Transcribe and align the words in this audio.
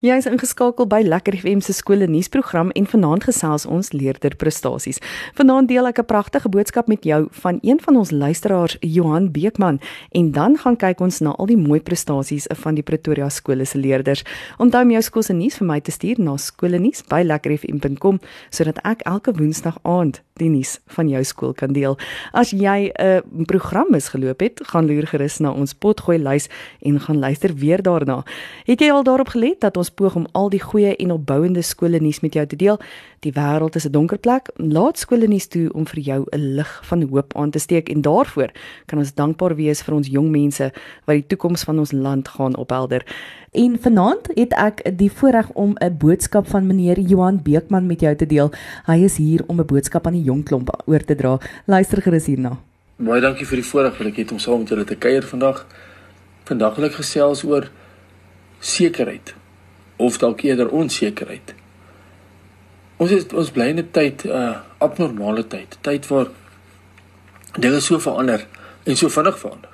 Jy 0.00 0.14
is 0.16 0.24
ingeskakel 0.24 0.86
by 0.88 1.02
Lekker 1.04 1.34
FM 1.36 1.58
se 1.60 1.74
skole 1.76 2.06
nuusprogram 2.08 2.70
en 2.72 2.86
vanaand 2.88 3.26
gesels 3.28 3.66
ons 3.68 3.90
leerder 3.92 4.32
prestasies. 4.40 4.96
Vanaand 5.36 5.68
deel 5.68 5.84
ek 5.90 6.00
'n 6.00 6.08
pragtige 6.08 6.48
boodskap 6.48 6.88
met 6.88 7.04
jou 7.04 7.28
van 7.42 7.58
een 7.60 7.76
van 7.80 7.96
ons 7.96 8.10
luisteraars, 8.10 8.78
Johan 8.80 9.30
Beekman, 9.30 9.78
en 10.12 10.32
dan 10.32 10.56
gaan 10.56 10.76
kyk 10.76 11.00
ons 11.00 11.20
na 11.20 11.30
al 11.36 11.46
die 11.46 11.56
mooi 11.58 11.80
prestasies 11.80 12.46
van 12.48 12.74
die 12.74 12.82
Pretoria 12.82 13.28
skole 13.28 13.66
se 13.66 13.78
leerders. 13.78 14.24
Onthou 14.58 14.82
om 14.82 14.90
jou 14.90 15.02
skool 15.02 15.22
se 15.22 15.32
nuus 15.32 15.56
vir 15.58 15.66
my 15.66 15.80
te 15.80 15.90
stuur 15.90 16.18
na 16.18 16.36
skolenuus@lekkerfm.com 16.36 18.20
sodat 18.50 18.78
ek 18.82 19.02
elke 19.02 19.32
woensdag 19.32 19.78
aand 19.82 20.22
die 20.40 20.48
nuus 20.48 20.78
van 20.86 21.08
jou 21.08 21.22
skool 21.24 21.52
kan 21.52 21.74
deel. 21.76 21.98
As 22.32 22.50
jy 22.50 22.92
'n 22.98 23.44
program 23.44 23.86
misgeloop 23.90 24.40
het, 24.40 24.60
gaan 24.64 24.86
loer 24.86 25.06
gerus 25.06 25.40
na 25.40 25.52
ons 25.52 25.74
potgooi 25.74 26.18
lys 26.18 26.48
en 26.82 27.00
gaan 27.00 27.18
luister 27.18 27.54
weer 27.54 27.82
daarna. 27.82 28.24
Het 28.64 28.80
jy 28.80 28.90
al 28.90 29.04
daarop 29.04 29.28
gelet 29.28 29.60
dat 29.60 29.76
ons 29.76 29.89
ons 29.90 29.98
poog 29.98 30.16
om 30.16 30.26
al 30.32 30.50
die 30.50 30.62
goeie 30.62 30.94
en 31.02 31.12
opbouende 31.14 31.62
skole 31.62 32.00
nuus 32.00 32.20
met 32.22 32.34
jou 32.34 32.44
te 32.46 32.56
deel. 32.56 32.78
Die 33.24 33.32
wêreld 33.32 33.76
is 33.76 33.86
'n 33.86 33.92
donker 33.92 34.18
plek. 34.18 34.50
Laat 34.56 34.98
skole 34.98 35.26
nuus 35.26 35.46
toe 35.48 35.72
om 35.72 35.86
vir 35.86 36.00
jou 36.00 36.26
'n 36.32 36.54
lig 36.56 36.80
van 36.84 37.02
hoop 37.02 37.36
aan 37.36 37.50
te 37.50 37.58
steek 37.58 37.88
en 37.88 38.02
daarvoor 38.02 38.50
kan 38.86 38.98
ons 38.98 39.14
dankbaar 39.14 39.56
wees 39.56 39.82
vir 39.82 39.94
ons 39.94 40.08
jong 40.08 40.30
mense 40.30 40.72
wat 41.06 41.14
die 41.14 41.26
toekoms 41.26 41.64
van 41.64 41.78
ons 41.78 41.92
land 41.92 42.28
gaan 42.28 42.56
ophelder. 42.56 43.04
En 43.52 43.78
vanaand 43.80 44.28
het 44.34 44.52
ek 44.52 44.98
die 44.98 45.10
voorreg 45.10 45.50
om 45.52 45.74
'n 45.80 45.96
boodskap 45.98 46.46
van 46.46 46.66
meneer 46.66 46.98
Johan 47.00 47.42
Beekman 47.42 47.86
met 47.86 48.00
jou 48.00 48.16
te 48.16 48.26
deel. 48.26 48.50
Hy 48.86 49.04
is 49.04 49.16
hier 49.16 49.42
om 49.46 49.60
'n 49.60 49.66
boodskap 49.66 50.06
aan 50.06 50.14
die 50.14 50.22
jong 50.22 50.44
klomp 50.44 50.82
oor 50.86 51.04
te 51.04 51.14
dra. 51.14 51.38
Luister 51.66 52.02
gerus 52.02 52.26
hierna. 52.26 52.58
Baie 52.96 53.20
dankie 53.20 53.46
vir 53.46 53.56
die 53.56 53.68
voorreg 53.70 53.98
wat 53.98 54.06
ek 54.06 54.16
het 54.16 54.32
om 54.32 54.38
saam 54.38 54.58
met 54.58 54.68
julle 54.68 54.84
te 54.84 54.96
kuier 54.96 55.22
vandag. 55.22 55.66
Vandag 56.44 56.76
wil 56.76 56.84
ek 56.84 56.92
gesels 56.92 57.44
oor 57.44 57.70
sekerheid 58.60 59.39
of 60.00 60.18
dalk 60.18 60.42
eerder 60.42 60.68
onsekerheid. 60.68 61.54
Ons 63.00 63.10
is 63.16 63.26
ons 63.32 63.50
bly 63.56 63.70
in 63.72 63.78
'n 63.80 63.90
tyd 63.90 64.24
'n 64.24 64.28
uh, 64.28 64.56
abnormale 64.78 65.46
tyd, 65.46 65.78
tyd 65.80 66.06
waar 66.06 66.28
dinge 67.58 67.80
so 67.80 67.98
verander 67.98 68.46
en 68.84 68.96
so 68.96 69.08
vinnig 69.08 69.38
verander. 69.38 69.70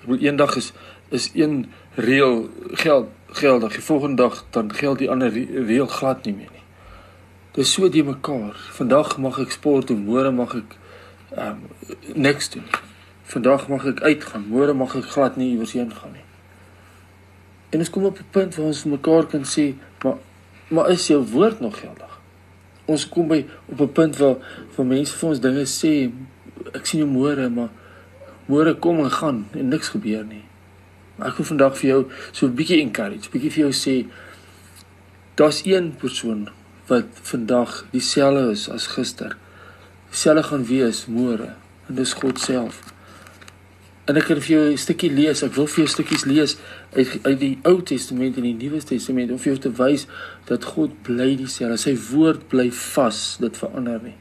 Ek 0.00 0.06
bedoel 0.06 0.26
eendag 0.26 0.56
is 0.56 0.72
is 1.10 1.30
een 1.34 1.66
reël 1.94 2.50
geld 2.72 3.08
geldig, 3.26 3.72
die 3.72 3.82
volgende 3.82 4.22
dag 4.22 4.44
dan 4.50 4.74
geld 4.74 4.98
die 4.98 5.10
ander 5.10 5.30
reël 5.66 5.86
glad 5.86 6.24
nie 6.24 6.34
meer 6.34 6.52
nie. 6.52 6.62
Dis 7.52 7.72
so 7.72 7.88
die 7.88 8.04
mekaar. 8.04 8.54
Vandag 8.78 9.18
mag 9.18 9.38
ek 9.38 9.50
sport 9.50 9.90
en 9.90 10.04
môre 10.06 10.30
mag 10.30 10.54
ek 10.54 10.78
ehm 11.36 11.46
um, 11.50 11.60
niks 12.14 12.50
doen. 12.50 12.66
Vandag 13.22 13.68
mag 13.68 13.86
ek 13.86 14.00
uitgaan, 14.00 14.46
môre 14.50 14.74
mag 14.74 14.94
ek 14.94 15.04
glad 15.04 15.36
nie 15.36 15.52
iewers 15.52 15.72
heen 15.72 15.90
gaan 15.94 16.12
nie. 16.12 16.29
En 17.70 17.78
ons 17.78 17.90
kom 17.90 18.04
op 18.04 18.18
'n 18.18 18.30
punt 18.30 18.54
waar 18.54 18.66
ons 18.66 18.84
mekaar 18.84 19.26
kan 19.26 19.44
sê, 19.44 19.74
maar 20.02 20.16
maar 20.68 20.90
is 20.90 21.06
jou 21.06 21.24
woord 21.26 21.60
nog 21.60 21.80
geldig? 21.80 22.20
Ons 22.84 23.08
kom 23.08 23.28
by 23.28 23.46
op 23.66 23.80
'n 23.80 23.92
punt 23.92 24.16
waar 24.16 24.36
waar 24.76 24.86
mense 24.86 25.16
vir 25.16 25.28
ons 25.28 25.40
dinge 25.40 25.64
sê, 25.66 26.10
ek 26.72 26.86
sien 26.86 27.00
jou 27.00 27.10
môre, 27.10 27.48
maar 27.50 27.68
môre 28.46 28.74
kom 28.78 28.98
en 28.98 29.10
gaan 29.10 29.46
en 29.52 29.68
niks 29.68 29.88
gebeur 29.88 30.24
nie. 30.24 30.44
Maar 31.16 31.28
ek 31.28 31.36
wil 31.36 31.46
vandag 31.46 31.78
vir 31.78 31.88
jou 31.90 32.06
so 32.32 32.46
'n 32.46 32.54
bietjie 32.54 32.80
encourage, 32.80 33.30
bietjie 33.30 33.50
vir 33.50 33.62
jou 33.68 33.72
sê 33.72 34.06
daar's 35.34 35.64
een 35.64 35.94
persoon 35.96 36.48
wat 36.86 37.04
vandag 37.12 37.84
dieselfde 37.90 38.50
is 38.50 38.68
as 38.68 38.86
gister. 38.86 39.36
Dieselfde 40.10 40.42
gaan 40.42 40.64
wees 40.64 41.06
môre 41.06 41.54
en 41.88 41.94
dis 41.94 42.12
God 42.12 42.40
self. 42.40 42.82
En 44.10 44.16
ek 44.18 44.24
kan 44.26 44.40
vir 44.42 44.50
jou 44.56 44.62
'n 44.72 44.76
stukkie 44.76 45.12
lees. 45.12 45.42
Ek 45.42 45.54
wil 45.54 45.66
vir 45.66 45.84
jou 45.84 45.86
stukkies 45.86 46.24
lees 46.24 46.56
uit 46.92 47.18
uit 47.22 47.38
die 47.40 47.58
Ou 47.62 47.82
Testament 47.82 48.36
en 48.36 48.42
die 48.42 48.54
Nuwe 48.54 48.82
Testament 48.82 49.30
om 49.30 49.38
vir 49.38 49.52
jou 49.52 49.58
te 49.58 49.72
wys 49.82 50.06
dat 50.44 50.64
God 50.64 51.02
bly 51.02 51.36
dieselfde. 51.36 51.76
Sy 51.76 51.94
woord 52.10 52.48
bly 52.48 52.72
vas. 52.72 53.36
Dit 53.40 53.56
verander 53.56 54.00
nie. 54.02 54.16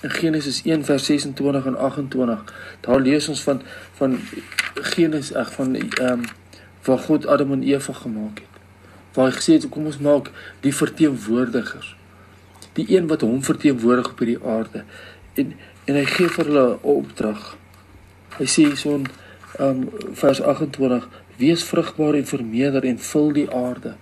In 0.00 0.10
Genesis 0.10 0.62
1 0.64 0.84
vers 0.84 1.04
26 1.04 1.66
en 1.66 1.76
28, 1.76 2.54
daar 2.80 3.00
lees 3.00 3.28
ons 3.28 3.42
van 3.42 3.62
van 3.94 4.18
Genesis 4.74 5.34
ag 5.34 5.52
van 5.52 5.74
ehm 5.76 6.12
um, 6.12 6.22
waar 6.84 6.98
God 6.98 7.26
Adam 7.26 7.52
en 7.52 7.62
Eva 7.62 7.92
gemaak 7.92 8.38
het. 8.38 8.60
Waar 9.14 9.30
hy 9.30 9.36
gesê 9.36 9.52
het 9.52 9.68
kom 9.68 9.86
ons 9.86 9.98
maak 9.98 10.30
die 10.60 10.74
verteenwoordigers. 10.74 11.96
Die 12.72 12.96
een 12.96 13.06
wat 13.06 13.20
hom 13.20 13.42
verteenwoordig 13.42 14.10
op 14.10 14.18
hierdie 14.18 14.44
aarde. 14.44 14.84
En 15.34 15.52
en 15.84 15.94
hy 15.94 16.04
gee 16.04 16.28
vir 16.28 16.44
hulle 16.44 16.66
'n 16.72 16.78
opdrag 16.82 17.61
Hy 18.42 18.48
sê 18.50 18.64
so 18.74 18.96
in 18.98 19.04
um 19.62 19.82
vers 20.18 20.40
28: 20.42 21.04
Wees 21.38 21.62
vrugbaar 21.62 22.14
en 22.18 22.26
vermeerder 22.26 22.84
en 22.84 22.98
vul 22.98 23.32
die 23.32 23.50
aarde. 23.54 23.94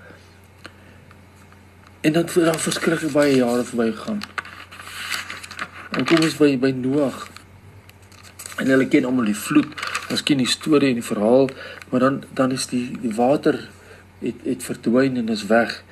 En 2.00 2.12
dan 2.12 2.28
vir 2.32 2.46
dan 2.48 2.56
verskriklik 2.58 3.12
baie 3.12 3.34
jare 3.36 3.66
verby 3.68 3.90
gegaan. 3.90 4.22
En 5.92 6.06
kom 6.08 6.24
ons 6.24 6.38
by 6.38 6.54
by 6.62 6.70
Noag. 6.72 7.26
En 8.56 8.70
hulle 8.72 8.86
ken 8.88 9.04
almal 9.04 9.28
die 9.28 9.36
vloed. 9.36 9.74
Ons 10.08 10.24
ken 10.24 10.40
die 10.40 10.48
storie 10.48 10.94
en 10.94 11.02
die 11.02 11.04
verhaal, 11.04 11.50
maar 11.90 12.06
dan 12.06 12.16
dan 12.32 12.56
is 12.56 12.64
die 12.70 12.86
die 13.02 13.12
water 13.18 13.58
het 14.22 14.40
het 14.46 14.64
verdwyn 14.64 15.20
en 15.20 15.28
is 15.36 15.44
weg. 15.52 15.82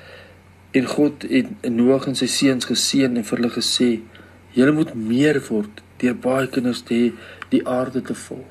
En 0.73 0.89
God 0.89 1.27
het 1.29 1.69
Noag 1.69 2.09
en 2.09 2.17
sy 2.17 2.31
seuns 2.39 2.65
geseën 2.71 3.13
en 3.13 3.29
vir 3.29 3.43
hulle 3.43 3.53
gesê: 3.59 3.91
"Julle 4.57 4.73
moet 4.81 4.97
meer 4.97 5.37
word 5.51 5.85
deur 6.01 6.15
baie 6.15 6.47
kinders 6.47 6.81
te 6.87 6.93
hê 6.93 7.11
die 7.53 7.61
aarde 7.67 8.01
te 8.01 8.15
vul. 8.27 8.45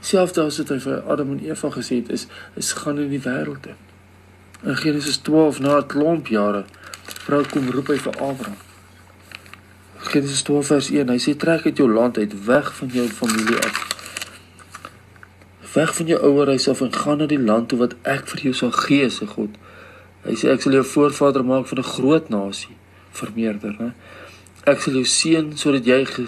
Selfs 0.00 0.38
as 0.38 0.60
dit 0.60 0.68
hy 0.70 0.78
vir 0.84 1.02
Adam 1.10 1.32
en 1.34 1.42
Eva 1.46 1.70
gesê 1.74 2.00
het 2.02 2.12
is 2.14 2.26
is 2.62 2.72
gaan 2.80 3.00
in 3.02 3.10
die 3.10 3.22
wêreld 3.22 3.66
in. 3.66 3.80
In 4.62 4.76
Genesis 4.76 5.18
12 5.28 5.60
na 5.60 5.78
'n 5.78 5.86
klomp 5.86 6.28
jare 6.28 6.64
vrou 7.26 7.42
kom 7.50 7.70
roep 7.70 7.88
hy 7.88 7.98
vir 7.98 8.14
Abraham. 8.20 8.60
Genesis 10.12 10.42
12 10.42 10.66
vers 10.66 10.90
1 10.90 11.08
hy 11.10 11.18
sê 11.18 11.36
trek 11.36 11.66
uit 11.66 11.76
jou 11.76 11.88
land 11.90 12.18
uit 12.18 12.44
weg 12.46 12.72
van 12.78 12.88
jou 12.88 13.08
familie 13.08 13.58
af. 13.58 13.82
Weg 15.74 15.94
van 15.96 16.06
jou 16.06 16.20
ouerhuis 16.28 16.68
af 16.68 16.80
en 16.80 16.92
gaan 16.92 17.18
na 17.18 17.26
die 17.26 17.42
land 17.42 17.68
toe 17.68 17.78
wat 17.78 17.96
ek 18.02 18.28
vir 18.32 18.40
jou 18.48 18.54
sal 18.54 18.72
gee, 18.72 19.10
sê 19.10 19.26
God. 19.26 19.58
Hy 20.24 20.34
sê 20.38 20.52
ek 20.54 20.62
sal 20.62 20.78
jou 20.78 20.84
voorvader 20.84 21.44
maak 21.44 21.66
van 21.66 21.78
'n 21.78 21.90
groot 21.96 22.28
nasie, 22.28 22.76
vermeerder, 23.10 23.74
né? 23.78 23.92
Ek 24.66 24.80
sal 24.82 24.98
jou 24.98 25.06
seën 25.06 25.52
sodat 25.58 25.86
jy 25.86 26.00
ge 26.10 26.24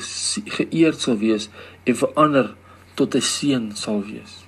geëerd 0.59 1.01
sal 1.03 1.19
wees 1.19 1.49
en 1.85 1.97
verander 2.03 2.55
tot 2.95 3.15
'n 3.15 3.21
seën 3.21 3.65
sal 3.75 4.05
wees. 4.05 4.45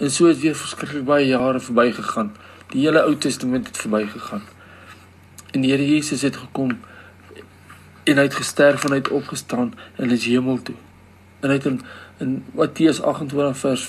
En 0.00 0.10
so 0.10 0.26
het 0.26 0.40
weer 0.40 0.54
verskriklik 0.54 1.04
baie 1.04 1.26
jare 1.26 1.60
verbygegaan. 1.60 2.32
Die 2.72 2.84
hele 2.84 3.02
Ou 3.02 3.16
Testament 3.16 3.66
het 3.66 3.76
verbygegaan. 3.76 4.42
En 5.52 5.60
die 5.60 5.70
Here 5.70 5.88
Jesus 5.88 6.22
het 6.22 6.36
gekom 6.36 6.78
en 8.04 8.16
hy 8.16 8.22
het 8.22 8.34
gesterf 8.34 8.84
en 8.84 8.90
hy 8.90 8.96
het 8.96 9.08
opgestaan 9.08 9.74
en 9.96 10.10
is 10.10 10.24
hemel 10.24 10.62
toe. 10.62 10.74
En 11.40 11.48
hy 11.48 11.54
het 11.54 11.66
in, 11.66 11.80
in 12.18 12.44
Matteus 12.54 13.02
28 13.02 13.58
vers 13.58 13.88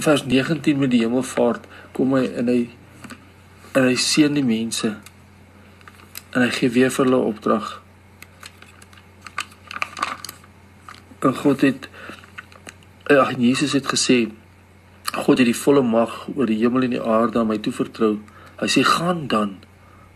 vers 0.00 0.24
19 0.24 0.78
met 0.78 0.90
die 0.90 1.00
hemelvaart 1.00 1.66
kom 1.92 2.14
hy 2.16 2.24
en 2.40 2.48
hy 2.48 2.60
en 3.76 3.84
hy 3.84 3.96
seën 4.00 4.34
die 4.34 4.44
mense 4.44 4.94
en 6.30 6.42
hy 6.44 6.50
gee 6.54 6.70
weer 6.70 6.92
vir 6.94 7.08
hulle 7.08 7.22
opdrag. 7.30 7.70
En 11.20 11.34
God 11.36 11.60
het 11.66 11.88
ja, 13.10 13.26
Jesus 13.36 13.72
het 13.72 13.86
gesê 13.90 14.30
God 15.10 15.40
het 15.42 15.48
die 15.48 15.56
volle 15.56 15.82
mag 15.82 16.28
oor 16.36 16.46
die 16.46 16.60
hemel 16.60 16.86
en 16.86 16.94
die 16.94 17.02
aarde 17.02 17.40
aan 17.40 17.48
my 17.50 17.58
toe 17.58 17.72
vertrou. 17.74 18.12
Hy 18.60 18.68
sê 18.70 18.84
gaan 18.86 19.26
dan 19.32 19.56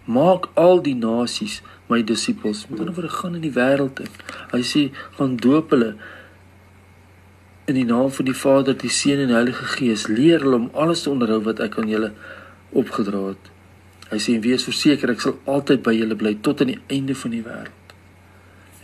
maak 0.05 0.47
al 0.61 0.83
die 0.85 0.95
nasies 0.95 1.63
my 1.91 2.03
disippels. 2.07 2.67
Met 2.69 2.81
ander 2.81 2.95
woorde 2.95 3.11
gaan 3.11 3.35
in 3.35 3.45
die 3.45 3.55
wêreld 3.57 4.05
in. 4.05 4.13
Hy 4.53 4.63
sê 4.63 4.85
gaan 5.19 5.35
doop 5.41 5.75
hulle 5.75 5.95
in 7.67 7.81
die 7.81 7.87
naam 7.89 8.13
van 8.13 8.29
die 8.29 8.37
Vader, 8.37 8.77
die 8.77 8.93
Seun 8.93 9.25
en 9.25 9.33
die 9.33 9.39
Heilige 9.39 9.67
Gees. 9.75 10.07
Leer 10.07 10.45
hulle 10.45 10.63
om 10.63 10.71
alles 10.73 11.03
te 11.03 11.11
onderhou 11.11 11.41
wat 11.49 11.65
ek 11.65 11.81
aan 11.81 11.91
julle 11.91 12.13
opgedra 12.77 13.27
het. 13.33 13.54
Hy 14.11 14.19
sê 14.21 14.37
wees 14.45 14.67
verseker 14.67 15.15
ek 15.15 15.23
sal 15.25 15.39
altyd 15.51 15.83
by 15.85 15.95
julle 15.97 16.17
bly 16.21 16.35
tot 16.45 16.61
aan 16.61 16.75
die 16.75 16.81
einde 16.93 17.17
van 17.17 17.33
die 17.33 17.45
wêreld. 17.45 17.95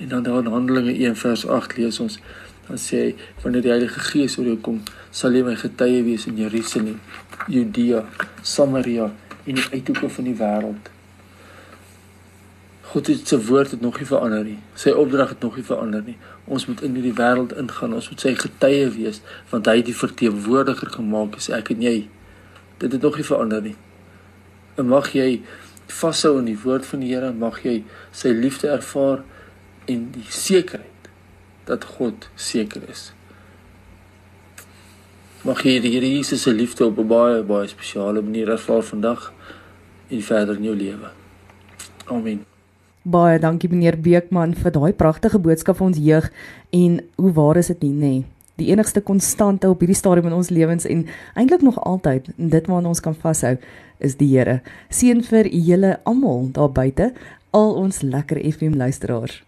En 0.01 0.09
dan 0.09 0.23
daar 0.23 0.39
in 0.41 0.53
Handelinge 0.53 0.95
1 0.97 1.17
vers 1.21 1.47
8 1.47 1.77
lees 1.77 2.01
ons 2.01 2.21
dan 2.69 2.79
sê 2.79 3.01
hy 3.03 3.11
wanneer 3.43 3.65
die 3.67 3.73
Heilige 3.73 4.01
Gees 4.07 4.39
oor 4.39 4.47
jou 4.47 4.61
kom, 4.63 4.79
sal 5.11 5.35
jy 5.35 5.43
my 5.43 5.57
getuie 5.59 6.05
wees 6.07 6.29
in 6.31 6.39
Jerusalem, 6.39 7.01
Judea, 7.51 8.05
Samaria 8.47 9.11
en 9.45 9.59
die 9.59 9.67
uithoeke 9.75 10.09
van 10.15 10.29
die 10.31 10.37
wêreld. 10.39 10.91
God 12.91 13.11
het 13.11 13.29
sy 13.31 13.39
woord 13.47 13.75
het 13.75 13.83
nog 13.85 13.99
nie 14.01 14.07
verander 14.07 14.47
nie. 14.47 14.57
Sy 14.79 14.95
opdrag 14.99 15.35
het 15.35 15.45
nog 15.47 15.59
nie 15.59 15.67
verander 15.67 16.03
nie. 16.07 16.17
Ons 16.51 16.67
moet 16.67 16.81
in 16.87 16.97
hierdie 16.99 17.15
wêreld 17.15 17.53
ingaan. 17.59 17.93
Ons 17.95 18.09
moet 18.11 18.25
sy 18.25 18.33
getuie 18.39 18.89
wees 18.97 19.21
want 19.53 19.71
hy 19.71 19.77
het 19.79 19.91
die 19.91 19.95
verteenwoordiger 19.95 20.91
gemaak, 20.97 21.39
sê 21.43 21.55
ek 21.59 21.71
en 21.75 21.87
jy. 21.87 21.95
Dit 22.83 22.97
het 22.97 23.07
nog 23.07 23.21
nie 23.21 23.27
verander 23.27 23.63
nie. 23.69 23.77
En 24.79 24.87
mag 24.87 25.11
jy 25.15 25.43
vashou 25.91 26.37
aan 26.39 26.49
die 26.51 26.59
woord 26.63 26.87
van 26.87 27.03
die 27.03 27.15
Here, 27.15 27.33
mag 27.33 27.63
jy 27.65 27.83
sy 28.13 28.35
liefde 28.35 28.71
ervaar 28.71 29.25
en 29.91 30.11
die 30.15 30.27
sekerheid 30.29 31.11
dat 31.67 31.85
God 31.97 32.29
seker 32.35 32.85
is. 32.91 33.11
Mag 35.47 35.63
hier 35.65 35.81
die 35.83 35.95
Here 35.95 36.07
Jesus 36.07 36.43
se 36.43 36.53
liefde 36.53 36.87
op 36.87 36.99
'n 36.99 37.09
baie 37.09 37.43
baie 37.43 37.67
spesiale 37.67 38.23
manier 38.23 38.49
ervaar 38.49 38.83
vandag 38.83 39.33
en 40.09 40.23
verder 40.23 40.57
in 40.57 40.65
jou 40.65 40.77
lewe. 40.77 41.11
Amen. 42.07 42.45
Baie 43.03 43.39
dankie 43.39 43.71
meneer 43.71 44.01
Beekman 44.01 44.55
vir 44.55 44.71
daai 44.71 44.93
pragtige 44.93 45.39
boodskap 45.39 45.77
vir 45.77 45.87
ons 45.87 45.99
jeug 45.99 46.31
en 46.71 47.01
hoe 47.17 47.33
waar 47.33 47.57
is 47.57 47.67
dit 47.67 47.83
nie 47.83 47.93
nê? 47.93 47.99
Nee? 47.99 48.25
Die 48.61 48.69
enigste 48.69 49.01
konstante 49.01 49.71
op 49.73 49.81
hierdie 49.81 49.97
stadium 49.97 50.29
in 50.29 50.37
ons 50.37 50.51
lewens 50.53 50.85
en 50.85 51.07
eintlik 51.35 51.63
nog 51.65 51.79
altyd 51.81 52.29
dit 52.37 52.67
waarna 52.69 52.93
ons 52.93 53.01
kan 53.01 53.17
vashou 53.17 53.57
is 54.05 54.19
die 54.21 54.29
Here. 54.35 54.61
Seën 54.93 55.23
vir 55.25 55.49
julle 55.49 55.97
almal 56.05 56.51
daar 56.57 56.73
buite, 56.73 57.13
al 57.57 57.73
ons 57.81 58.03
lekker 58.05 58.41
FM 58.53 58.77
luisteraars. 58.77 59.41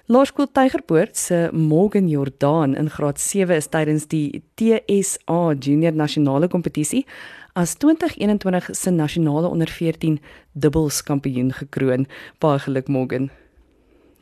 Laerskool 0.06 0.46
Tygerpoort 0.52 1.16
se 1.16 1.48
Morgan 1.52 2.08
Jordan 2.08 2.76
in 2.76 2.90
graad 2.90 3.20
7 3.20 3.56
is 3.56 3.66
tydens 3.66 4.06
die 4.06 4.42
TSA 4.54 5.54
Junior 5.58 5.92
Nasionale 5.92 6.48
Kompetisie 6.48 7.06
as 7.52 7.74
2021 7.74 8.68
se 8.72 8.90
nasionale 8.90 9.48
onder 9.48 9.68
14 9.68 10.20
dubbels 10.52 11.02
kampioen 11.02 11.52
gekroon. 11.52 12.06
Baie 12.38 12.58
geluk 12.58 12.88
Morgan. 12.88 13.30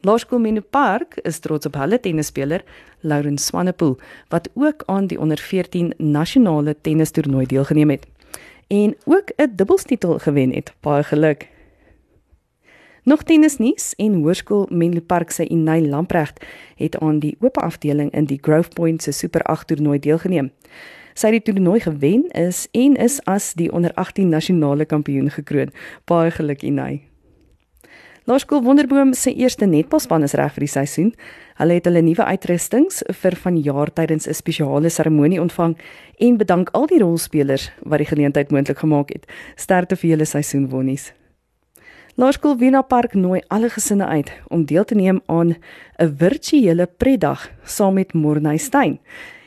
Laerskool 0.04 0.38
Menno 0.38 0.60
Park 0.60 1.14
is 1.22 1.38
trots 1.40 1.66
op 1.66 1.76
hulle 1.80 1.96
tennisspeler 2.00 2.60
Lauren 3.00 3.38
Swanepoel 3.38 3.94
wat 4.28 4.50
ook 4.54 4.82
aan 4.86 5.06
die 5.06 5.20
onder 5.20 5.38
14 5.40 5.94
nasionale 5.96 6.74
tennistoernooi 6.80 7.46
deelgeneem 7.46 7.90
het 7.90 8.04
en 8.68 8.96
ook 9.04 9.32
'n 9.36 9.52
dubbelstitel 9.56 10.18
gewen 10.18 10.52
het. 10.52 10.72
Baie 10.80 11.02
geluk. 11.02 11.48
Nog 13.02 13.22
tennisnuus 13.22 13.94
en 13.96 14.14
Hoërskool 14.14 14.68
Menlo 14.70 15.00
Park 15.00 15.30
se 15.30 15.48
Inay 15.48 15.86
Lamprecht 15.86 16.44
het 16.76 16.98
aan 16.98 17.18
die 17.18 17.36
oop 17.40 17.58
afdeling 17.58 18.10
in 18.10 18.24
die 18.24 18.38
Grove 18.40 18.68
Point 18.68 19.02
se 19.02 19.12
Super 19.12 19.42
8 19.42 19.66
toernooi 19.66 19.98
deelgeneem. 19.98 20.52
Sy 21.14 21.26
het 21.26 21.44
die 21.44 21.52
toernooi 21.52 21.80
gewen 21.80 22.28
is 22.28 22.68
en 22.70 22.96
is 22.96 23.24
as 23.24 23.52
die 23.54 23.72
onder 23.72 23.94
18 23.94 24.28
nasionale 24.28 24.84
kampioen 24.84 25.30
gekroon. 25.30 25.70
Baie 26.04 26.30
geluk 26.30 26.62
Inay. 26.62 27.13
Laerskool 28.24 28.62
Wonderboom 28.64 29.10
se 29.12 29.34
eerste 29.36 29.66
netbalspan 29.68 30.22
is 30.24 30.32
reg 30.32 30.54
vir 30.56 30.64
die 30.64 30.70
seisoen. 30.72 31.10
Hulle 31.58 31.74
het 31.76 31.84
hulle 31.84 32.00
nuwe 32.00 32.24
uitrustings 32.24 33.02
vir 33.20 33.34
vanjaar 33.36 33.90
tydens 33.92 34.26
'n 34.26 34.32
spesiale 34.32 34.88
seremonie 34.88 35.40
ontvang 35.40 35.76
en 36.18 36.38
bedank 36.38 36.70
al 36.72 36.86
die 36.86 37.02
rolspelers 37.02 37.70
wat 37.84 37.98
die 37.98 38.08
geleentheid 38.08 38.50
moontlik 38.50 38.78
gemaak 38.78 39.12
het. 39.12 39.26
Sterkte 39.56 39.96
vir 39.96 40.10
julle 40.10 40.24
seisoenwonnies. 40.24 41.12
Laerskool 42.16 42.56
Wena 42.56 42.82
Park 42.82 43.14
nooi 43.14 43.42
alle 43.48 43.68
gesinne 43.68 44.06
uit 44.06 44.32
om 44.48 44.64
deel 44.64 44.84
te 44.84 44.94
neem 44.94 45.20
aan 45.26 45.56
'n 45.98 46.16
virtuele 46.16 46.86
pretdag 46.86 47.50
saam 47.64 47.94
met 47.94 48.14
Morney 48.14 48.56
Steyn. 48.56 49.00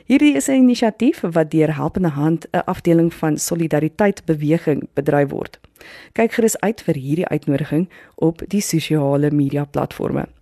Hierdie 0.08 0.36
is 0.36 0.48
'n 0.48 0.64
inisiatief 0.64 1.20
wat 1.36 1.52
deur 1.52 1.76
Helpende 1.76 2.10
Hand, 2.10 2.48
'n 2.52 2.64
afdeling 2.66 3.14
van 3.14 3.38
Solidariteit 3.38 4.26
Beweging, 4.26 4.88
bedryf 4.94 5.30
word. 5.30 5.60
Kyk 6.12 6.32
gerus 6.32 6.60
uit 6.60 6.82
vir 6.82 6.96
hierdie 6.96 7.28
uitnodiging 7.28 7.90
op 8.16 8.42
die 8.48 8.62
sosiale 8.62 9.32
media 9.32 9.66
platforms 9.66 10.37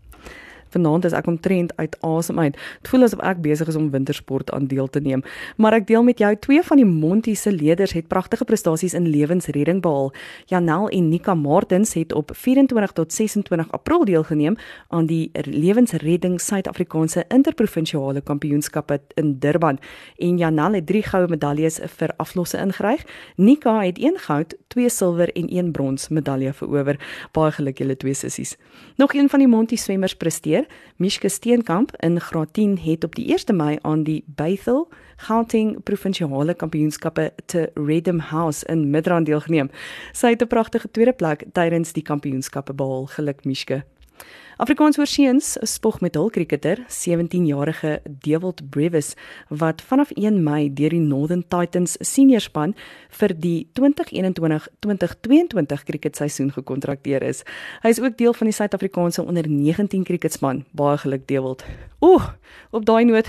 vanaand 0.76 1.08
is 1.08 1.16
ek 1.16 1.28
omtrent 1.32 1.74
uit 1.80 1.96
asem 2.06 2.40
uit. 2.40 2.58
Dit 2.82 2.92
voel 2.92 3.08
asof 3.08 3.24
ek 3.26 3.42
besig 3.46 3.72
is 3.72 3.80
om 3.80 3.90
wintersport 3.94 4.52
aan 4.56 4.68
deel 4.72 4.90
te 4.92 5.02
neem. 5.04 5.24
Maar 5.58 5.80
ek 5.80 5.88
deel 5.88 6.04
met 6.04 6.22
jou 6.22 6.32
twee 6.44 6.64
van 6.66 6.82
die 6.82 6.88
Monti 6.88 7.36
se 7.36 7.52
leerders 7.52 7.96
het 7.96 8.10
pragtige 8.12 8.46
prestasies 8.46 8.96
in 8.98 9.08
lewensredding 9.12 9.82
behaal. 9.82 10.12
Janel 10.52 10.90
en 10.90 11.10
Nika 11.10 11.36
Martins 11.36 11.96
het 11.96 12.14
op 12.14 12.32
24 12.36 12.92
tot 12.98 13.14
26 13.14 13.72
April 13.72 14.06
deelgeneem 14.06 14.58
aan 14.90 15.08
die 15.10 15.30
lewensredding 15.34 16.40
Suid-Afrikaanse 16.42 17.26
interprovinsiale 17.34 18.22
kampioenskappe 18.22 19.00
in 19.16 19.36
Durban. 19.40 19.80
En 20.18 20.38
Janel 20.38 20.80
het 20.80 20.88
3 20.88 21.04
goue 21.12 21.32
medaljes 21.32 21.80
vir 21.98 22.14
aflosse 22.18 22.60
ingeryg. 22.60 23.06
Nika 23.36 23.80
het 23.84 24.00
1 24.02 24.20
goud, 24.28 24.56
2 24.74 24.90
silwer 24.90 25.32
en 25.34 25.48
1 25.48 25.72
brons 25.72 26.10
medalje 26.10 26.54
verower. 26.54 27.00
Baie 27.32 27.52
geluk 27.52 27.80
julle 27.80 27.98
twee 27.98 28.14
sissies. 28.14 28.56
Nog 28.98 29.14
een 29.14 29.30
van 29.30 29.40
die 29.40 29.48
Monti 29.48 29.78
swemmers 29.78 30.16
presteer 30.16 30.65
Mishke 30.98 31.30
Steenkamp 31.30 31.92
in 32.04 32.20
graad 32.20 32.54
10 32.54 32.80
het 32.80 33.04
op 33.04 33.16
die 33.16 33.28
1 33.36 33.56
Mei 33.56 33.78
aan 33.82 34.04
die 34.04 34.24
Bethel 34.28 34.88
Gauteng 35.16 35.84
provinsiale 35.84 36.54
kampioenskappe 36.54 37.34
te 37.46 37.72
Redem 37.74 38.20
House 38.20 38.66
in 38.66 38.90
Midrand 38.90 39.26
deelgeneem. 39.26 39.70
Sy 40.12 40.30
het 40.30 40.42
'n 40.42 40.48
pragtige 40.48 40.92
tweede 40.92 41.14
plek 41.14 41.46
tydens 41.52 41.94
die 41.94 42.04
kampioenskappe 42.04 42.74
behaal. 42.74 43.06
Geluk 43.06 43.46
Mishke. 43.46 43.84
Afrikaans 44.56 44.96
oorseuns 44.96 45.58
spog 45.68 45.98
met 46.00 46.16
hul 46.16 46.30
kriketer 46.32 46.80
17-jarige 46.88 48.00
Dewald 48.24 48.64
Brevis 48.72 49.12
wat 49.50 49.82
vanaf 49.84 50.14
1 50.16 50.44
Mei 50.44 50.72
deur 50.72 50.90
die 50.96 51.04
Northern 51.04 51.44
Titans 51.52 51.98
senior 52.00 52.40
span 52.40 52.72
vir 53.20 53.36
die 53.36 53.68
2021-2022 53.76 55.84
kriketseisoen 55.90 56.56
gekontrakteer 56.56 57.20
is. 57.28 57.44
Hy 57.84 57.92
is 57.92 58.00
ook 58.00 58.16
deel 58.16 58.32
van 58.32 58.48
die 58.48 58.56
Suid-Afrikaanse 58.56 59.28
onder 59.28 59.44
19 59.50 60.08
kriketspan. 60.08 60.64
Baie 60.72 60.96
geluk 61.04 61.28
Dewald. 61.28 61.68
Oeg, 62.06 62.26
op 62.76 62.84
daai 62.86 63.06
noot, 63.08 63.28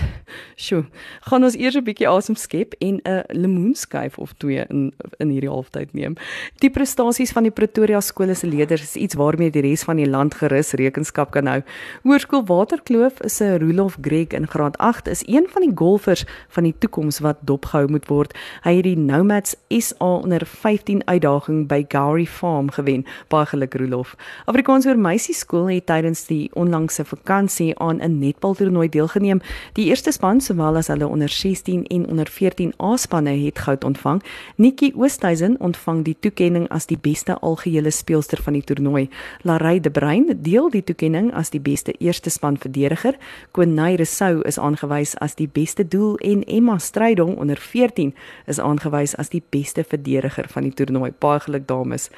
sjoe, 0.59 0.83
gaan 1.27 1.43
ons 1.43 1.55
eers 1.57 1.75
'n 1.75 1.83
bietjie 1.83 2.07
asem 2.07 2.35
skep 2.35 2.73
en 2.79 2.99
'n 3.03 3.23
lemoenskyf 3.31 4.17
of 4.17 4.33
twee 4.37 4.65
in 4.69 4.93
in 5.19 5.29
hierdie 5.29 5.49
halftyd 5.49 5.93
neem. 5.93 6.15
Die 6.59 6.69
prestasies 6.69 7.31
van 7.31 7.43
die 7.43 7.51
Pretoria 7.51 8.01
skole 8.01 8.35
se 8.35 8.47
leerders 8.47 8.81
is 8.81 8.95
iets 8.95 9.15
waarmee 9.15 9.51
die 9.51 9.61
res 9.61 9.83
van 9.83 9.95
die 9.95 10.09
land 10.09 10.33
gerus 10.33 10.71
rekenskap 10.71 11.16
kan 11.25 11.47
hou. 11.47 11.61
Hoërskool 12.03 12.45
Waterkloof 12.45 13.13
'n 13.21 13.57
Rolof 13.59 13.97
Greg 14.01 14.27
in 14.27 14.47
graad 14.47 14.77
8 14.77 15.07
is 15.07 15.23
een 15.25 15.45
van 15.49 15.61
die 15.61 15.71
golfers 15.75 16.25
van 16.47 16.63
die 16.63 16.75
toekoms 16.79 17.19
wat 17.19 17.37
dopgehou 17.41 17.87
moet 17.89 18.07
word. 18.07 18.37
Hy 18.63 18.75
het 18.75 18.83
die 18.83 18.97
Nomads 18.97 19.55
SA 19.69 20.05
onder 20.05 20.45
15 20.45 21.01
uitdaging 21.07 21.67
by 21.67 21.85
Gowrie 21.87 22.27
Farm 22.27 22.69
gewen. 22.71 23.05
Baie 23.27 23.45
geluk 23.45 23.73
Rolof. 23.73 24.15
Afrikaans 24.45 24.85
oor 24.85 24.97
meisie 24.97 25.33
skool 25.33 25.69
het 25.69 25.85
tydens 25.85 26.25
die 26.25 26.49
onlangse 26.53 27.05
vakansie 27.05 27.79
aan 27.79 28.01
'n 28.01 28.19
netbal 28.19 28.53
toernooi 28.53 28.89
deelgeneem. 28.89 29.41
Die 29.73 29.85
eerste 29.85 30.11
span 30.11 30.41
sowel 30.41 30.75
as 30.75 30.87
hulle 30.87 31.07
onder 31.07 31.29
16 31.29 31.85
en 31.87 32.07
onder 32.07 32.27
14 32.27 32.73
A-spanne 32.81 33.45
het 33.45 33.59
goud 33.59 33.83
ontvang. 33.83 34.23
Nikki 34.55 34.93
Oosthuizen 34.95 35.59
ontvang 35.59 36.03
die 36.03 36.17
toekenning 36.19 36.67
as 36.69 36.85
die 36.85 36.97
beste 37.01 37.39
algehele 37.39 37.91
speelster 37.91 38.41
van 38.41 38.53
die 38.53 38.63
toernooi. 38.63 39.09
Larey 39.41 39.79
De 39.79 39.89
Bruin 39.89 40.37
deel 40.41 40.69
die 40.69 40.83
toekenning 40.83 41.06
as 41.15 41.49
die 41.49 41.59
beste 41.59 41.93
eerste 41.99 42.29
span 42.29 42.57
verdediger. 42.57 43.15
Konay 43.51 43.95
Resou 43.95 44.41
is 44.41 44.57
aangewys 44.57 45.15
as 45.21 45.35
die 45.35 45.47
beste 45.47 45.87
doel 45.87 46.17
en 46.17 46.43
Emma 46.43 46.77
Strydom 46.77 47.35
onder 47.37 47.57
14 47.57 48.13
is 48.45 48.59
aangewys 48.59 49.15
as 49.15 49.29
die 49.29 49.43
beste 49.49 49.83
verdediger 49.83 50.47
van 50.49 50.63
die 50.63 50.73
toernooi. 50.73 51.11
Baie 51.19 51.39
geluk 51.39 51.67
dames. 51.67 52.09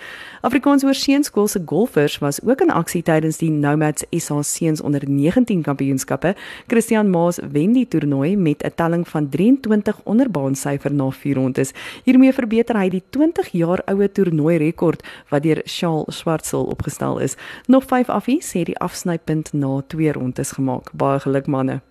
Afrikaans 0.42 0.84
Oorseunskool 0.84 1.48
se 1.48 1.62
golfers 1.66 2.18
was 2.20 2.42
ook 2.44 2.62
in 2.62 2.70
aksie 2.72 3.04
tydens 3.04 3.38
die 3.38 3.52
Nomads 3.52 4.06
SA 4.12 4.42
seuns 4.42 4.82
onder 4.82 5.04
19 5.06 5.62
kampioenskappe 5.62 6.36
Christian 6.68 7.10
Maas 7.10 7.40
wen 7.52 7.74
die 7.74 7.88
toernooi 7.88 8.36
met 8.38 8.64
'n 8.64 8.72
telling 8.76 9.08
van 9.08 9.30
23 9.30 10.02
onderbaan 10.04 10.56
syfer 10.56 10.94
na 10.94 11.10
4 11.10 11.36
rondes. 11.36 11.74
Hiermee 12.04 12.34
verbeter 12.34 12.78
hy 12.78 12.90
die 12.90 13.04
20 13.10 13.52
jaar 13.52 13.82
oue 13.86 14.12
toernooi 14.12 14.58
rekord 14.58 15.04
wat 15.30 15.44
deur 15.44 15.62
Charles 15.66 16.18
Schwartzel 16.18 16.64
opgestel 16.64 17.20
is. 17.20 17.36
Nog 17.68 17.84
5 17.84 18.10
affies 18.10 18.54
het 18.54 18.66
die 18.66 18.79
afsnypunt 18.80 19.54
na 19.54 19.82
2 19.82 20.14
rondes 20.14 20.52
gemaak. 20.58 20.92
Baie 20.94 21.20
geluk 21.20 21.48
manne. 21.48 21.82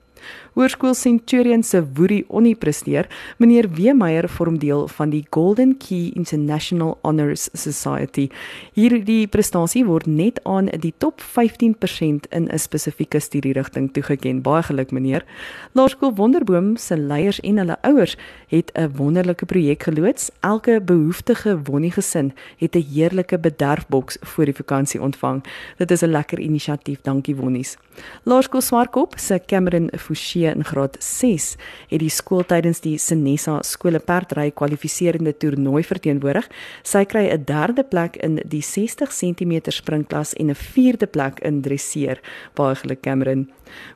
Hoërskool 0.55 0.95
Centurion 0.95 1.63
se 1.63 1.83
Woerie 1.95 2.25
Onnie 2.29 2.55
presteer. 2.55 3.07
Meneer 3.39 3.69
Weemeyer 3.71 4.29
vorm 4.29 4.59
deel 4.59 4.89
van 4.89 5.11
die 5.11 5.25
Golden 5.31 5.77
Key 5.77 6.11
International 6.15 6.99
Honours 7.03 7.49
Society. 7.53 8.29
Hierdie 8.75 9.27
prestasie 9.27 9.85
word 9.87 10.07
net 10.07 10.41
aan 10.45 10.67
die 10.83 10.95
top 10.99 11.21
15% 11.21 12.27
in 12.31 12.49
'n 12.49 12.59
spesifieke 12.59 13.21
studierigting 13.21 13.93
toegeken. 13.93 14.43
Baie 14.43 14.63
geluk 14.63 14.91
meneer. 14.91 15.25
Laerskool 15.73 16.15
Wonderboom 16.15 16.77
se 16.77 16.97
leiers 16.97 17.41
en 17.41 17.59
hulle 17.59 17.77
ouers 17.83 18.17
het 18.49 18.71
'n 18.75 18.91
wonderlike 18.97 19.47
projek 19.47 19.83
geloods. 19.83 20.31
Elke 20.41 20.81
behoeftige 20.81 21.61
wonnie 21.63 21.93
gesin 21.93 22.33
het 22.57 22.75
'n 22.75 22.87
heerlike 22.95 23.39
bederfboks 23.39 24.19
vir 24.21 24.45
die 24.45 24.55
vakansie 24.55 25.03
ontvang. 25.03 25.45
Dit 25.77 25.91
is 25.91 26.03
'n 26.03 26.11
lekker 26.11 26.39
inisiatief. 26.39 27.01
Dankie 27.03 27.37
wonnies. 27.37 27.77
Laerskool 28.23 28.61
Swartkop 28.61 29.15
se 29.17 29.41
Cameron 29.47 29.89
Fouchee 30.09 30.49
in 30.49 30.65
graad 30.65 30.97
6 31.05 31.57
het 31.91 32.01
die 32.01 32.13
skool 32.13 32.47
tydens 32.49 32.81
die 32.85 32.97
Senesa 32.99 33.59
skoleperdry 33.67 34.49
kwalifiserende 34.57 35.35
toernooi 35.37 35.83
verteenwoordig. 35.85 36.49
Sy 36.83 37.05
kry 37.05 37.29
'n 37.29 37.45
derde 37.45 37.85
plek 37.85 38.17
in 38.17 38.41
die 38.45 38.63
60 38.63 39.13
cm 39.13 39.71
springklas 39.71 40.35
en 40.35 40.51
'n 40.51 40.55
vierde 40.55 41.07
plek 41.07 41.41
in 41.41 41.61
dresseer. 41.63 42.21
Baie 42.55 42.75
geluk 42.75 43.03
Cameron. 43.03 43.49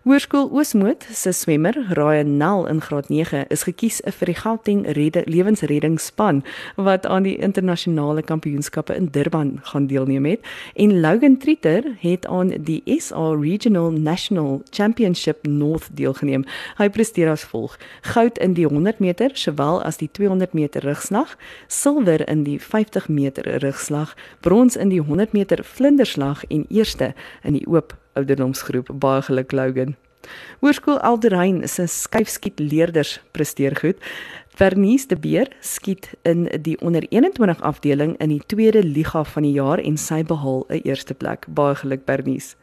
Hoërskool 0.02 0.48
Oosmoed 0.50 1.04
se 1.14 1.32
swemmer, 1.32 1.76
Ryan 1.94 2.36
Nel 2.36 2.66
in 2.66 2.80
graad 2.80 3.08
9, 3.08 3.44
is 3.54 3.62
gekies 3.62 4.00
vir 4.18 4.30
die 4.32 4.34
Gauteng 4.34 4.80
Redde 4.96 5.22
Lewensreddingsspan 5.30 6.42
wat 6.76 7.06
aan 7.06 7.22
die 7.22 7.36
internasionale 7.38 8.22
kampioenskappe 8.22 8.96
in 8.98 9.06
Durban 9.14 9.60
gaan 9.70 9.86
deelneem 9.86 10.24
het. 10.24 10.40
En 10.74 11.00
Logan 11.00 11.38
Trieter 11.38 11.86
het 12.00 12.26
aan 12.26 12.50
die 12.66 12.82
SA 12.98 13.30
Regional 13.38 13.90
National 13.90 14.62
Championship 14.70 15.46
North 15.46 15.88
deelgeneem. 15.94 16.44
Hy 16.76 16.90
presteer 16.90 17.30
as 17.30 17.46
volg: 17.46 17.78
goud 18.14 18.38
in 18.38 18.58
die 18.58 18.66
100 18.66 18.98
meter 18.98 19.30
sowel 19.34 19.82
as 19.82 20.02
die 20.02 20.10
200 20.10 20.52
meter 20.52 20.82
rugslag, 20.82 21.36
silwer 21.66 22.28
in 22.28 22.42
die 22.44 22.58
50 22.60 23.08
meter 23.08 23.62
rugslag, 23.62 24.16
brons 24.40 24.76
in 24.76 24.88
die 24.88 25.00
100 25.00 25.32
meter 25.32 25.64
vlinderslag 25.64 26.44
en 26.48 26.66
eerste 26.68 27.14
in 27.42 27.52
die 27.52 27.66
oop 27.66 28.01
ouderdomsgroep. 28.12 28.88
Baie 28.94 29.22
geluk 29.22 29.52
Logan. 29.52 29.96
Hoërskool 30.62 31.00
Alderein 31.02 31.68
se 31.68 31.86
skuifskiet 31.86 32.60
leerders 32.62 33.20
presteer 33.30 33.76
goed. 33.76 33.98
Vernies 34.54 35.06
de 35.08 35.16
Beer 35.16 35.48
skiet 35.60 36.12
in 36.22 36.44
die 36.62 36.76
onder 36.80 37.06
21 37.08 37.60
afdeling 37.60 38.16
in 38.20 38.28
die 38.28 38.42
tweede 38.46 38.84
liga 38.84 39.24
van 39.24 39.42
die 39.42 39.54
jaar 39.56 39.80
en 39.82 39.96
sy 39.96 40.22
behaal 40.22 40.64
'n 40.68 40.82
eerste 40.84 41.14
plek. 41.14 41.46
Baie 41.48 41.74
geluk 41.74 42.04
Bernies. 42.04 42.56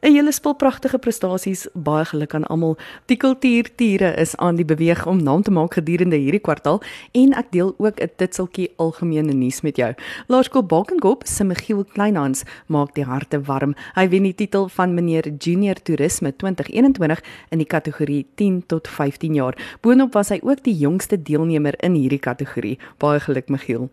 'n 0.00 0.12
Hele 0.14 0.32
spul 0.32 0.54
pragtige 0.54 0.98
prestasies, 0.98 1.66
baie 1.74 2.04
geluk 2.04 2.34
aan 2.34 2.44
almal. 2.46 2.76
Die 3.06 3.16
kultuurtiere 3.16 4.14
is 4.14 4.36
aan 4.36 4.56
die 4.56 4.64
beweeg 4.64 5.06
om 5.06 5.22
naam 5.22 5.42
te 5.42 5.50
maak 5.50 5.74
gedurende 5.74 6.16
hierdie 6.16 6.40
kwartaal 6.40 6.78
en 7.12 7.34
ek 7.34 7.50
deel 7.50 7.74
ook 7.78 8.00
'n 8.00 8.10
titseltjie 8.16 8.70
algemene 8.76 9.32
nuus 9.32 9.60
met 9.60 9.76
jou. 9.76 9.94
Laerskool 10.28 10.66
Balkenkop 10.66 11.26
se 11.26 11.44
Michiel 11.44 11.84
Kleinhans 11.84 12.44
maak 12.66 12.94
die 12.94 13.04
harte 13.04 13.42
warm. 13.42 13.74
Hy 13.94 14.08
wen 14.08 14.22
die 14.22 14.34
titel 14.34 14.68
van 14.68 14.94
meneer 14.94 15.28
Junior 15.38 15.74
Toerisme 15.82 16.36
2021 16.36 17.20
in 17.50 17.58
die 17.58 17.66
kategorie 17.66 18.26
10 18.34 18.66
tot 18.66 18.88
15 18.88 19.34
jaar. 19.34 19.54
Boonop 19.80 20.12
was 20.12 20.28
hy 20.28 20.40
ook 20.42 20.62
die 20.62 20.76
jongste 20.76 21.22
deelnemer 21.22 21.74
in 21.82 21.94
hierdie 21.94 22.18
kategorie. 22.18 22.78
Baie 22.98 23.20
geluk 23.20 23.48
Michiel. 23.48 23.90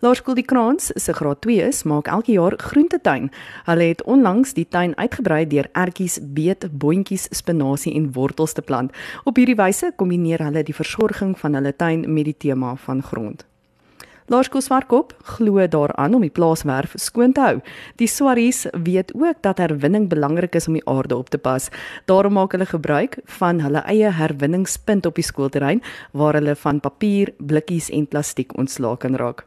Laerskool 0.00 0.34
die 0.34 0.44
Kraans 0.44 0.90
se 0.94 1.12
graad 1.12 1.40
2 1.40 1.68
is 1.68 1.82
maak 1.84 2.08
elke 2.08 2.32
jaar 2.32 2.56
groentetuin. 2.58 3.30
Hulle 3.68 3.90
het 3.92 4.02
onlangs 4.02 4.54
die 4.56 4.66
tuin 4.68 4.96
uitgebrei 4.96 5.46
deur 5.46 5.68
ertjies, 5.72 6.18
beet, 6.22 6.66
boontjies, 6.72 7.28
spinasie 7.30 7.94
en 7.94 8.10
wortels 8.12 8.52
te 8.52 8.62
plant. 8.62 8.90
Op 9.24 9.36
hierdie 9.36 9.58
wyse 9.58 9.92
kombineer 9.96 10.42
hulle 10.42 10.66
die 10.66 10.76
versorging 10.76 11.38
van 11.38 11.54
hulle 11.54 11.76
tuin 11.76 12.04
met 12.08 12.30
die 12.32 12.38
tema 12.48 12.76
van 12.76 13.02
grond. 13.02 13.46
Laerskool 14.30 14.62
Swartkop 14.62 15.12
glo 15.36 15.66
daaraan 15.66 16.14
om 16.14 16.22
die 16.22 16.30
plaaswerf 16.30 16.94
skoon 16.96 17.34
te 17.36 17.42
hou. 17.42 17.58
Die 18.00 18.08
Swaries 18.08 18.64
weet 18.72 19.12
ook 19.14 19.42
dat 19.42 19.58
herwinning 19.58 20.08
belangrik 20.08 20.54
is 20.54 20.68
om 20.70 20.78
die 20.78 20.86
aarde 20.88 21.16
op 21.16 21.28
te 21.28 21.38
pas. 21.38 21.68
Daarom 22.06 22.38
maak 22.38 22.56
hulle 22.56 22.66
gebruik 22.66 23.18
van 23.38 23.60
hulle 23.60 23.84
eie 23.84 24.10
herwinningspunt 24.14 25.06
op 25.06 25.18
die 25.18 25.26
skoolterrein 25.26 25.82
waar 26.12 26.38
hulle 26.38 26.54
van 26.56 26.80
papier, 26.80 27.34
blikkies 27.38 27.90
en 27.90 28.06
plastiek 28.06 28.56
ontslae 28.58 28.96
kan 28.96 29.18
raak. 29.20 29.44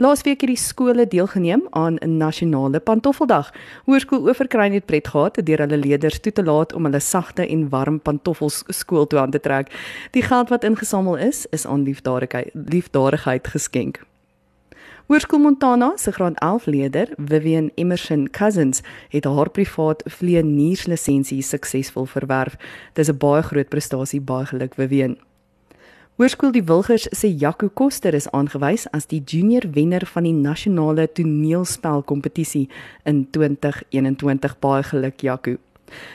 Laasweek 0.00 0.40
het 0.40 0.48
die 0.48 0.56
skole 0.56 1.04
deelgeneem 1.06 1.66
aan 1.70 1.98
'n 2.00 2.16
nasionale 2.16 2.80
pantoffeldag. 2.80 3.52
Hoërskool 3.84 4.20
Oeverkruin 4.20 4.72
het 4.72 4.86
pret 4.86 5.08
gehad 5.08 5.46
deur 5.46 5.58
hulle 5.58 5.76
leerders 5.76 6.20
toe 6.20 6.32
te 6.32 6.44
laat 6.44 6.72
om 6.72 6.84
hulle 6.84 7.00
sagte 7.00 7.46
en 7.46 7.68
warm 7.68 8.00
pantoffels 8.00 8.62
skool 8.66 9.06
toe 9.06 9.18
aan 9.18 9.30
te 9.30 9.40
trek. 9.40 9.68
Die 10.10 10.22
geld 10.22 10.48
wat 10.48 10.64
ingesamel 10.64 11.16
is, 11.16 11.46
is 11.50 11.66
aan 11.66 11.82
liefdadigheid, 11.82 12.50
liefdadigheid 12.54 13.48
geskenk. 13.48 14.00
Hoërskool 15.06 15.38
Montana 15.38 15.92
se 15.96 16.12
graad 16.12 16.38
11 16.38 16.66
leerder, 16.66 17.08
Vivian 17.16 17.70
Emerson 17.74 18.30
Cousins, 18.30 18.80
het 19.08 19.24
haar 19.24 19.50
privaat 19.50 20.02
vlieënierslisensie 20.06 21.42
suksesvol 21.42 22.06
verwerf. 22.06 22.56
Dis 22.92 23.08
'n 23.08 23.16
baie 23.16 23.42
groot 23.42 23.68
prestasie, 23.68 24.20
baie 24.20 24.46
geluk 24.46 24.74
Vivian. 24.74 25.16
Hoërskool 26.20 26.50
Die 26.52 26.66
Wilgers 26.68 27.06
se 27.16 27.30
Jaco 27.32 27.70
Koster 27.72 28.12
is 28.12 28.26
aangewys 28.36 28.82
as 28.92 29.06
die 29.08 29.22
junior 29.24 29.64
wenner 29.72 30.04
van 30.04 30.26
die 30.28 30.34
nasionale 30.36 31.06
toneelspelkompetisie 31.16 32.66
in 33.08 33.22
2021. 33.32 34.58
Baie 34.60 34.84
geluk 34.84 35.24
Jaco. 35.24 35.56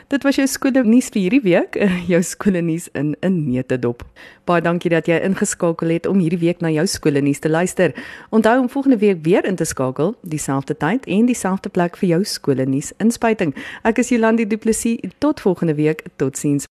Dit 0.07 0.23
was 0.23 0.37
jou 0.37 0.45
skoolnuus 0.47 1.09
vir 1.09 1.23
hierdie 1.23 1.41
week, 1.41 1.79
jou 2.11 2.21
skoolnuus 2.21 2.85
in 2.93 3.15
'n 3.25 3.49
neutedop. 3.49 4.05
Baie 4.45 4.61
dankie 4.61 4.93
dat 4.93 5.09
jy 5.09 5.17
ingeskakel 5.25 5.89
het 5.89 6.05
om 6.05 6.21
hierdie 6.21 6.39
week 6.39 6.61
na 6.61 6.69
jou 6.69 6.85
skoolnuus 6.85 7.39
te 7.39 7.49
luister. 7.49 7.95
Onthou 8.29 8.59
om 8.59 8.69
volgende 8.69 8.97
week 8.97 9.25
weer 9.25 9.45
in 9.45 9.55
te 9.55 9.65
skakel, 9.65 10.15
dieselfde 10.21 10.77
tyd 10.77 11.05
en 11.05 11.25
dieselfde 11.25 11.69
plek 11.69 11.97
vir 11.97 12.09
jou 12.09 12.23
skoolnuus 12.23 12.93
inspuiting. 12.97 13.55
Ek 13.83 13.97
is 13.97 14.09
Jolandi 14.09 14.45
Du 14.47 14.57
Plessis. 14.57 14.99
Tot 15.17 15.41
volgende 15.41 15.75
week. 15.75 16.05
Totsiens. 16.15 16.63